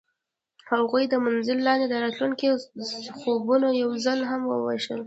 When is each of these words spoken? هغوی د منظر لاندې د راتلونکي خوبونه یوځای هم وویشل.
هغوی 0.71 1.03
د 1.09 1.13
منظر 1.25 1.57
لاندې 1.67 1.85
د 1.89 1.95
راتلونکي 2.03 2.47
خوبونه 3.19 3.67
یوځای 3.83 4.19
هم 4.31 4.41
وویشل. 4.47 4.99